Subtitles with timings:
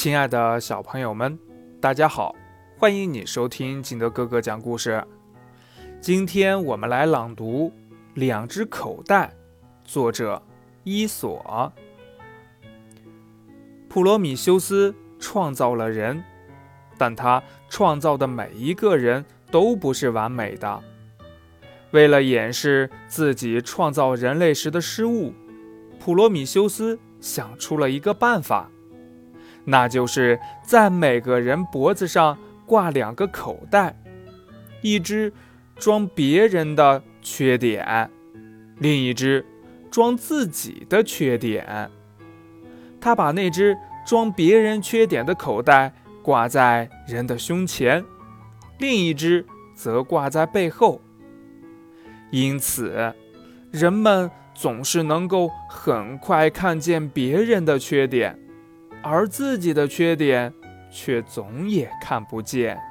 [0.00, 1.38] 亲爱的小朋友们，
[1.78, 2.34] 大家好！
[2.78, 5.04] 欢迎你收听金德哥哥讲故事。
[6.00, 7.68] 今天我们来朗读
[8.14, 9.26] 《两只口袋》，
[9.84, 10.42] 作者
[10.84, 11.70] 伊索。
[13.90, 16.24] 普罗米修斯创造了人，
[16.96, 20.82] 但他创造的每一个人都不是完美的。
[21.90, 25.34] 为了掩饰自己创造人类时的失误，
[25.98, 28.70] 普罗米修斯想出了一个办法。
[29.64, 33.94] 那就是在每个人脖子上挂两个口袋，
[34.82, 35.32] 一只
[35.76, 38.10] 装别人的缺点，
[38.78, 39.44] 另一只
[39.90, 41.90] 装自己的缺点。
[43.00, 45.92] 他把那只装别人缺点的口袋
[46.22, 48.04] 挂在人的胸前，
[48.78, 51.00] 另一只则挂在背后。
[52.30, 53.14] 因此，
[53.70, 58.38] 人们总是能够很快看见别人的缺点。
[59.02, 60.52] 而自己的缺点
[60.90, 62.89] 却总也看不见。